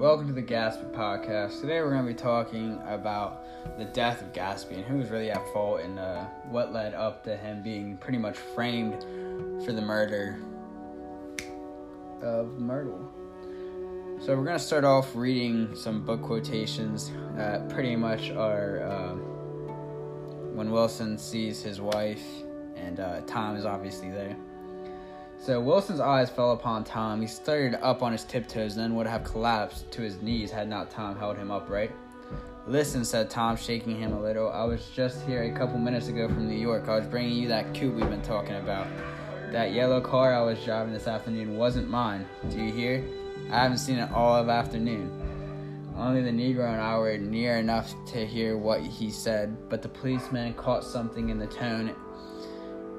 Welcome 0.00 0.28
to 0.28 0.32
the 0.32 0.42
Gatsby 0.42 0.92
podcast. 0.94 1.60
Today 1.60 1.82
we're 1.82 1.90
going 1.90 2.06
to 2.06 2.10
be 2.10 2.18
talking 2.18 2.80
about 2.86 3.44
the 3.76 3.84
death 3.84 4.22
of 4.22 4.32
Gatsby 4.32 4.76
and 4.76 4.84
who 4.86 4.96
was 4.96 5.10
really 5.10 5.30
at 5.30 5.46
fault 5.52 5.82
and 5.82 5.98
uh, 5.98 6.24
what 6.48 6.72
led 6.72 6.94
up 6.94 7.22
to 7.24 7.36
him 7.36 7.62
being 7.62 7.98
pretty 7.98 8.16
much 8.16 8.38
framed 8.38 9.02
for 9.62 9.74
the 9.74 9.82
murder 9.82 10.40
of 12.22 12.58
Myrtle. 12.58 13.12
So 14.22 14.34
we're 14.38 14.44
going 14.44 14.56
to 14.56 14.64
start 14.64 14.84
off 14.84 15.14
reading 15.14 15.76
some 15.76 16.02
book 16.02 16.22
quotations 16.22 17.12
that 17.36 17.68
pretty 17.68 17.94
much 17.94 18.30
are 18.30 18.82
uh, 18.82 19.14
when 20.54 20.70
Wilson 20.70 21.18
sees 21.18 21.62
his 21.62 21.78
wife 21.78 22.24
and 22.74 23.00
uh, 23.00 23.20
Tom 23.26 23.54
is 23.54 23.66
obviously 23.66 24.10
there. 24.10 24.34
So 25.40 25.58
Wilson's 25.58 26.00
eyes 26.00 26.28
fell 26.28 26.52
upon 26.52 26.84
Tom. 26.84 27.22
He 27.22 27.26
started 27.26 27.82
up 27.82 28.02
on 28.02 28.12
his 28.12 28.24
tiptoes, 28.24 28.76
then 28.76 28.94
would 28.94 29.06
have 29.06 29.24
collapsed 29.24 29.90
to 29.92 30.02
his 30.02 30.20
knees 30.20 30.50
had 30.50 30.68
not 30.68 30.90
Tom 30.90 31.16
held 31.16 31.38
him 31.38 31.50
upright. 31.50 31.90
Listen, 32.66 33.06
said 33.06 33.30
Tom, 33.30 33.56
shaking 33.56 33.98
him 33.98 34.12
a 34.12 34.20
little. 34.20 34.50
I 34.50 34.64
was 34.64 34.86
just 34.94 35.26
here 35.26 35.44
a 35.44 35.58
couple 35.58 35.78
minutes 35.78 36.08
ago 36.08 36.28
from 36.28 36.46
New 36.46 36.58
York. 36.58 36.88
I 36.88 36.96
was 36.96 37.06
bringing 37.06 37.38
you 37.38 37.48
that 37.48 37.72
coupe 37.72 37.94
we've 37.94 38.10
been 38.10 38.20
talking 38.20 38.56
about. 38.56 38.86
That 39.50 39.72
yellow 39.72 40.02
car 40.02 40.34
I 40.34 40.42
was 40.42 40.62
driving 40.62 40.92
this 40.92 41.08
afternoon 41.08 41.56
wasn't 41.56 41.88
mine. 41.88 42.26
Do 42.50 42.62
you 42.62 42.70
hear? 42.70 43.02
I 43.50 43.62
haven't 43.62 43.78
seen 43.78 43.96
it 43.96 44.12
all 44.12 44.36
of 44.36 44.50
afternoon. 44.50 45.10
Only 45.96 46.20
the 46.20 46.30
Negro 46.30 46.70
and 46.70 46.82
I 46.82 46.98
were 46.98 47.16
near 47.16 47.56
enough 47.56 47.94
to 48.08 48.26
hear 48.26 48.58
what 48.58 48.82
he 48.82 49.10
said, 49.10 49.56
but 49.70 49.80
the 49.80 49.88
policeman 49.88 50.52
caught 50.52 50.84
something 50.84 51.30
in 51.30 51.38
the 51.38 51.46
tone 51.46 51.94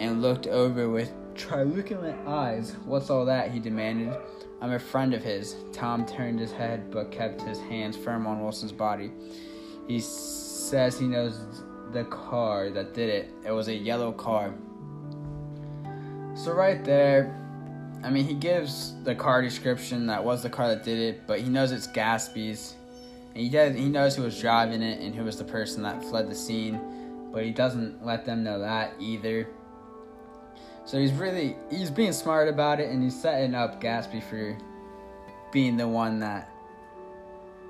and 0.00 0.20
looked 0.20 0.48
over 0.48 0.90
with 0.90 1.12
At 1.36 2.28
eyes. 2.28 2.76
What's 2.84 3.10
all 3.10 3.24
that? 3.24 3.50
he 3.50 3.58
demanded. 3.58 4.16
I'm 4.60 4.72
a 4.72 4.78
friend 4.78 5.12
of 5.12 5.22
his. 5.22 5.56
Tom 5.72 6.06
turned 6.06 6.38
his 6.38 6.52
head 6.52 6.90
but 6.90 7.10
kept 7.10 7.42
his 7.42 7.60
hands 7.60 7.96
firm 7.96 8.26
on 8.26 8.40
Wilson's 8.40 8.72
body. 8.72 9.10
He 9.88 10.00
says 10.00 10.98
he 10.98 11.06
knows 11.06 11.40
the 11.92 12.04
car 12.04 12.70
that 12.70 12.94
did 12.94 13.08
it. 13.10 13.30
It 13.44 13.50
was 13.50 13.68
a 13.68 13.74
yellow 13.74 14.12
car. 14.12 14.54
So, 16.34 16.52
right 16.52 16.82
there, 16.84 17.40
I 18.02 18.10
mean, 18.10 18.26
he 18.26 18.34
gives 18.34 18.94
the 19.02 19.14
car 19.14 19.42
description 19.42 20.06
that 20.06 20.22
was 20.22 20.42
the 20.42 20.50
car 20.50 20.68
that 20.68 20.84
did 20.84 20.98
it, 20.98 21.26
but 21.26 21.40
he 21.40 21.48
knows 21.48 21.72
it's 21.72 21.86
Gatsby's. 21.86 22.74
And 23.34 23.42
he, 23.42 23.48
does, 23.48 23.74
he 23.74 23.88
knows 23.88 24.16
who 24.16 24.22
was 24.22 24.40
driving 24.40 24.82
it 24.82 25.00
and 25.00 25.14
who 25.14 25.24
was 25.24 25.36
the 25.36 25.44
person 25.44 25.82
that 25.82 26.02
fled 26.04 26.28
the 26.28 26.34
scene, 26.34 27.30
but 27.32 27.44
he 27.44 27.50
doesn't 27.50 28.04
let 28.04 28.24
them 28.24 28.44
know 28.44 28.60
that 28.60 28.94
either. 29.00 29.48
So 30.84 30.98
he's 30.98 31.12
really 31.12 31.56
he's 31.70 31.90
being 31.90 32.12
smart 32.12 32.48
about 32.48 32.80
it, 32.80 32.90
and 32.90 33.02
he's 33.02 33.20
setting 33.20 33.54
up 33.54 33.80
Gatsby 33.80 34.22
for 34.22 34.56
being 35.50 35.76
the 35.76 35.88
one 35.88 36.20
that 36.20 36.48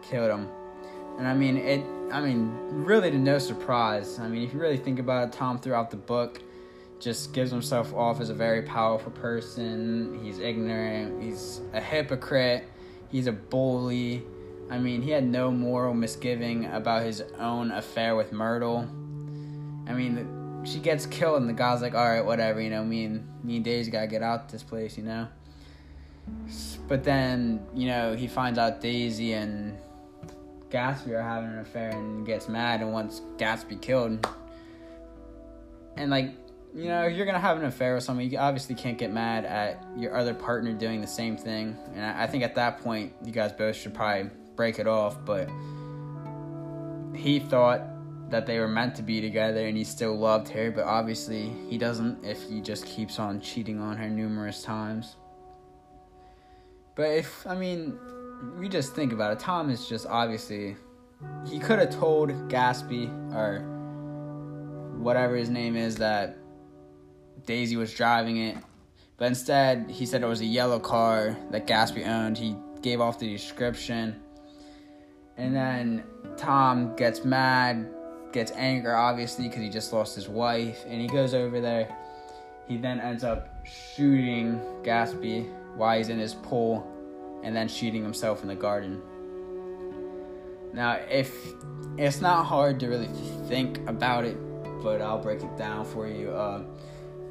killed 0.02 0.30
him. 0.30 0.48
And 1.18 1.28
I 1.28 1.34
mean 1.34 1.56
it. 1.56 1.84
I 2.12 2.20
mean, 2.20 2.52
really 2.70 3.10
to 3.10 3.18
no 3.18 3.38
surprise. 3.38 4.18
I 4.18 4.28
mean, 4.28 4.42
if 4.42 4.52
you 4.52 4.60
really 4.60 4.76
think 4.76 4.98
about 4.98 5.28
it, 5.28 5.32
Tom 5.32 5.58
throughout 5.58 5.90
the 5.90 5.96
book 5.96 6.40
just 7.00 7.32
gives 7.32 7.50
himself 7.50 7.92
off 7.94 8.20
as 8.20 8.30
a 8.30 8.34
very 8.34 8.62
powerful 8.62 9.12
person. 9.12 10.20
He's 10.22 10.38
ignorant. 10.38 11.22
He's 11.22 11.60
a 11.72 11.80
hypocrite. 11.80 12.64
He's 13.10 13.26
a 13.26 13.32
bully. 13.32 14.22
I 14.70 14.78
mean, 14.78 15.02
he 15.02 15.10
had 15.10 15.24
no 15.24 15.50
moral 15.50 15.94
misgiving 15.94 16.66
about 16.66 17.02
his 17.02 17.22
own 17.38 17.70
affair 17.70 18.16
with 18.16 18.32
Myrtle. 18.32 18.88
I 19.86 19.92
mean, 19.92 20.43
she 20.64 20.78
gets 20.80 21.06
killed, 21.06 21.40
and 21.40 21.48
the 21.48 21.54
guy's 21.54 21.82
like, 21.82 21.94
"All 21.94 22.08
right, 22.08 22.24
whatever, 22.24 22.60
you 22.60 22.70
know. 22.70 22.84
Me 22.84 23.04
and 23.04 23.28
me 23.44 23.56
and 23.56 23.64
Daisy 23.64 23.90
gotta 23.90 24.06
get 24.06 24.22
out 24.22 24.48
this 24.48 24.62
place, 24.62 24.96
you 24.96 25.04
know." 25.04 25.28
But 26.88 27.04
then, 27.04 27.64
you 27.74 27.86
know, 27.86 28.14
he 28.14 28.26
finds 28.26 28.58
out 28.58 28.80
Daisy 28.80 29.34
and 29.34 29.76
Gatsby 30.70 31.10
are 31.10 31.22
having 31.22 31.50
an 31.50 31.58
affair, 31.58 31.90
and 31.90 32.26
gets 32.26 32.48
mad 32.48 32.80
and 32.80 32.92
wants 32.92 33.20
Gatsby 33.36 33.80
killed. 33.80 34.26
And 35.96 36.10
like, 36.10 36.32
you 36.74 36.88
know, 36.88 37.06
you're 37.06 37.26
gonna 37.26 37.38
have 37.38 37.58
an 37.58 37.64
affair 37.66 37.94
with 37.94 38.02
someone. 38.02 38.28
You 38.28 38.38
obviously 38.38 38.74
can't 38.74 38.98
get 38.98 39.12
mad 39.12 39.44
at 39.44 39.84
your 39.96 40.16
other 40.16 40.34
partner 40.34 40.72
doing 40.72 41.00
the 41.00 41.06
same 41.06 41.36
thing. 41.36 41.76
And 41.94 42.04
I 42.04 42.26
think 42.26 42.42
at 42.42 42.56
that 42.56 42.80
point, 42.80 43.12
you 43.24 43.30
guys 43.30 43.52
both 43.52 43.76
should 43.76 43.94
probably 43.94 44.30
break 44.56 44.78
it 44.78 44.88
off. 44.88 45.24
But 45.24 45.48
he 47.14 47.38
thought 47.38 47.82
that 48.30 48.46
they 48.46 48.58
were 48.58 48.68
meant 48.68 48.94
to 48.96 49.02
be 49.02 49.20
together 49.20 49.66
and 49.66 49.76
he 49.76 49.84
still 49.84 50.16
loved 50.16 50.48
her, 50.48 50.70
but 50.70 50.84
obviously 50.84 51.52
he 51.68 51.78
doesn't 51.78 52.24
if 52.24 52.42
he 52.42 52.60
just 52.60 52.86
keeps 52.86 53.18
on 53.18 53.40
cheating 53.40 53.80
on 53.80 53.96
her 53.96 54.08
numerous 54.08 54.62
times. 54.62 55.16
But 56.94 57.10
if, 57.10 57.46
I 57.46 57.54
mean, 57.54 57.98
we 58.58 58.68
just 58.68 58.94
think 58.94 59.12
about 59.12 59.32
it, 59.32 59.40
Tom 59.40 59.70
is 59.70 59.88
just 59.88 60.06
obviously, 60.06 60.76
he 61.48 61.58
could 61.58 61.78
have 61.78 61.90
told 61.90 62.30
Gatsby 62.48 63.34
or 63.34 63.60
whatever 64.98 65.36
his 65.36 65.50
name 65.50 65.76
is 65.76 65.96
that 65.96 66.36
Daisy 67.46 67.76
was 67.76 67.92
driving 67.92 68.38
it, 68.38 68.56
but 69.16 69.26
instead 69.26 69.90
he 69.90 70.06
said 70.06 70.22
it 70.22 70.26
was 70.26 70.40
a 70.40 70.46
yellow 70.46 70.78
car 70.78 71.36
that 71.50 71.66
Gatsby 71.66 72.06
owned. 72.06 72.38
He 72.38 72.56
gave 72.80 73.00
off 73.00 73.18
the 73.18 73.28
description. 73.28 74.20
And 75.36 75.54
then 75.54 76.04
Tom 76.36 76.94
gets 76.96 77.24
mad, 77.24 77.88
gets 78.34 78.52
anger 78.52 78.94
obviously 78.94 79.48
because 79.48 79.62
he 79.62 79.70
just 79.70 79.92
lost 79.92 80.14
his 80.14 80.28
wife, 80.28 80.84
and 80.86 81.00
he 81.00 81.06
goes 81.06 81.32
over 81.32 81.60
there. 81.60 81.88
He 82.68 82.76
then 82.76 83.00
ends 83.00 83.24
up 83.24 83.48
shooting 83.64 84.60
Gatsby 84.82 85.48
while 85.76 85.96
he's 85.96 86.08
in 86.08 86.18
his 86.18 86.34
pool, 86.34 86.86
and 87.42 87.56
then 87.56 87.68
shooting 87.68 88.02
himself 88.02 88.42
in 88.42 88.48
the 88.48 88.54
garden. 88.54 89.00
Now, 90.72 90.98
if 91.08 91.32
it's 91.96 92.20
not 92.20 92.44
hard 92.44 92.80
to 92.80 92.88
really 92.88 93.08
think 93.48 93.78
about 93.88 94.24
it, 94.24 94.36
but 94.82 95.00
I'll 95.00 95.22
break 95.22 95.42
it 95.42 95.56
down 95.56 95.84
for 95.84 96.08
you. 96.08 96.30
Uh, 96.30 96.64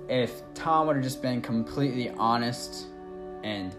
if 0.07 0.41
Tom 0.53 0.87
would 0.87 0.95
have 0.95 1.03
just 1.03 1.21
been 1.21 1.41
completely 1.41 2.09
honest 2.11 2.87
and 3.43 3.75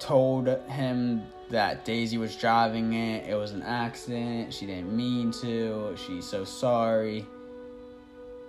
told 0.00 0.48
him 0.68 1.22
that 1.50 1.84
Daisy 1.84 2.18
was 2.18 2.34
driving 2.36 2.94
it. 2.94 3.28
It 3.28 3.34
was 3.34 3.52
an 3.52 3.62
accident. 3.62 4.52
She 4.52 4.66
didn't 4.66 4.94
mean 4.94 5.30
to. 5.42 5.94
She's 5.96 6.24
so 6.24 6.44
sorry. 6.44 7.26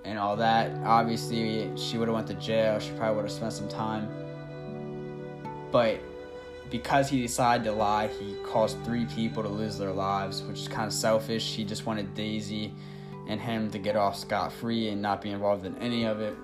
And 0.04 0.18
all 0.18 0.36
that. 0.38 0.72
Obviously, 0.86 1.70
she 1.78 1.98
would 1.98 2.08
have 2.08 2.16
went 2.16 2.28
to 2.28 2.34
jail. 2.36 2.80
She 2.80 2.92
probably 2.92 3.18
would 3.18 3.26
have 3.26 3.32
spent 3.32 3.54
some 3.54 3.68
time. 3.68 4.08
But 5.72 6.00
because 6.70 7.10
he 7.10 7.22
decided 7.22 7.66
to 7.66 7.72
lie, 7.72 8.08
he 8.08 8.36
caused 8.46 8.84
three 8.84 9.06
people 9.06 9.44
to 9.44 9.50
lose 9.50 9.78
their 9.78 9.92
lives, 9.92 10.42
which 10.44 10.60
is 10.60 10.68
kind 10.68 10.88
of 10.88 10.94
selfish. 10.94 11.56
He 11.56 11.64
just 11.64 11.86
wanted 11.86 12.14
Daisy 12.14 12.74
and 13.28 13.40
him 13.40 13.70
to 13.72 13.80
get 13.80 13.96
off 13.96 14.18
scot 14.18 14.52
free 14.52 14.90
and 14.90 15.02
not 15.02 15.22
be 15.22 15.32
involved 15.32 15.66
in 15.66 15.78
any 15.78 16.06
of 16.06 16.22
it. 16.22 16.36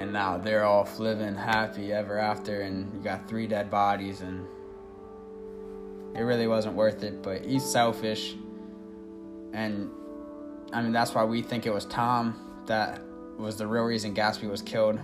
And 0.00 0.14
now 0.14 0.38
they're 0.38 0.64
off 0.64 0.98
living 0.98 1.34
happy 1.34 1.92
ever 1.92 2.18
after, 2.18 2.62
and 2.62 2.90
you 2.94 3.00
got 3.00 3.28
three 3.28 3.46
dead 3.46 3.70
bodies, 3.70 4.22
and 4.22 4.46
it 6.16 6.22
really 6.22 6.46
wasn't 6.46 6.74
worth 6.74 7.02
it. 7.02 7.22
But 7.22 7.44
he's 7.44 7.62
selfish, 7.62 8.34
and 9.52 9.90
I 10.72 10.80
mean 10.80 10.92
that's 10.92 11.14
why 11.14 11.24
we 11.24 11.42
think 11.42 11.66
it 11.66 11.74
was 11.74 11.84
Tom 11.84 12.62
that 12.64 13.02
was 13.36 13.58
the 13.58 13.66
real 13.66 13.84
reason 13.84 14.14
Gatsby 14.14 14.48
was 14.48 14.62
killed, 14.62 14.98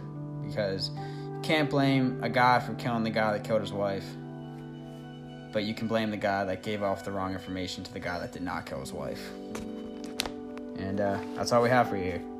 because 0.46 0.90
you 0.90 1.40
can't 1.42 1.68
blame 1.68 2.18
a 2.22 2.30
guy 2.30 2.58
for 2.58 2.72
killing 2.76 3.02
the 3.02 3.10
guy 3.10 3.32
that 3.34 3.44
killed 3.44 3.60
his 3.60 3.74
wife, 3.74 4.06
but 5.52 5.64
you 5.64 5.74
can 5.74 5.88
blame 5.88 6.10
the 6.10 6.16
guy 6.16 6.44
that 6.44 6.62
gave 6.62 6.82
off 6.82 7.04
the 7.04 7.12
wrong 7.12 7.34
information 7.34 7.84
to 7.84 7.92
the 7.92 8.00
guy 8.00 8.18
that 8.18 8.32
did 8.32 8.42
not 8.42 8.64
kill 8.64 8.80
his 8.80 8.94
wife. 8.94 9.20
And 10.78 11.02
uh, 11.02 11.18
that's 11.34 11.52
all 11.52 11.62
we 11.62 11.68
have 11.68 11.90
for 11.90 11.98
you 11.98 12.04
here. 12.04 12.35